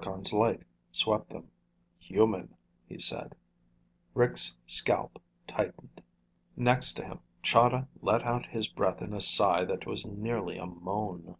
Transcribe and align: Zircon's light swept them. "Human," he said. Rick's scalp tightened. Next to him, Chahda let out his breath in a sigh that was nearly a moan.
Zircon's 0.00 0.32
light 0.32 0.62
swept 0.92 1.30
them. 1.30 1.50
"Human," 1.98 2.54
he 2.86 3.00
said. 3.00 3.34
Rick's 4.14 4.56
scalp 4.64 5.20
tightened. 5.48 6.04
Next 6.56 6.92
to 6.92 7.04
him, 7.04 7.18
Chahda 7.42 7.88
let 8.00 8.22
out 8.24 8.46
his 8.46 8.68
breath 8.68 9.02
in 9.02 9.12
a 9.12 9.20
sigh 9.20 9.64
that 9.64 9.86
was 9.86 10.06
nearly 10.06 10.56
a 10.56 10.66
moan. 10.66 11.34